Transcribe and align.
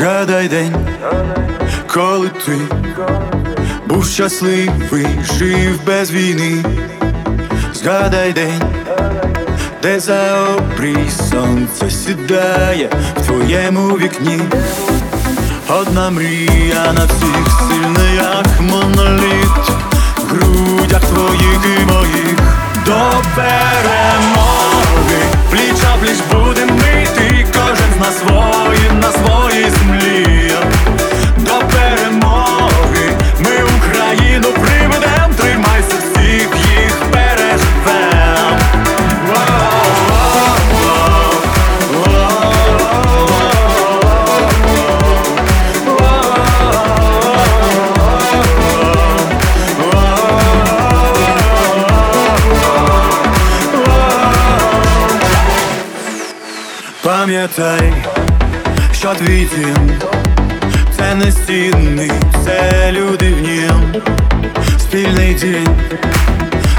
Згадай 0.00 0.48
день, 0.48 0.74
коли 1.86 2.28
ти 2.28 2.58
був 3.86 4.06
щасливий, 4.06 5.06
жив 5.38 5.84
без 5.86 6.10
війни. 6.10 6.64
Згадай 7.74 8.32
день, 8.32 8.62
де 9.82 10.00
за 10.00 10.44
обрій 10.44 11.10
сонце 11.30 11.90
сідає 11.90 12.90
в 13.16 13.26
твоєму 13.26 13.88
вікні. 13.88 14.40
Одна 15.68 16.10
мрія 16.10 16.92
на 16.92 17.04
всіх 17.04 17.48
сильна, 17.68 18.10
як 18.14 18.60
моноліт 18.60 19.70
В 20.16 20.28
грудях 20.28 21.00
твоїх 21.00 21.60
і 21.80 21.92
моїх 21.92 22.38
до 22.86 23.22
Пам'ятай, 57.20 57.92
що 58.92 59.14
твій 59.14 59.48
дім 59.56 59.92
це 60.96 61.14
не 61.14 61.32
стінний, 61.32 62.12
це 62.44 62.92
люди 62.92 63.34
в 63.34 63.40
нім, 63.40 64.02
спільний 64.78 65.34
день, 65.34 65.76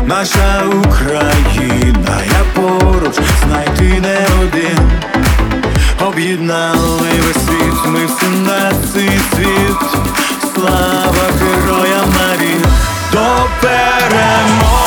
наша 0.05 0.63
Україна, 0.65 2.21
я 2.27 2.61
поруч 2.61 3.15
знайти 3.45 4.01
не 4.01 4.27
один, 4.41 4.91
об'єднали 6.07 7.09
весь 7.27 7.45
світ, 7.45 7.85
ми 7.85 8.05
всі 8.05 8.25
на 8.25 8.71
цей 8.93 9.19
світ, 9.33 9.77
слава 10.55 11.25
героям 11.39 12.13
навіть. 12.19 12.65
До 13.11 13.47
перемоги. 13.61 14.80